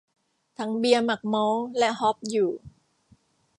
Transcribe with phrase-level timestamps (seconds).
[0.57, 2.51] ถังเบียร์หมักมอลต์และฮอปอยู่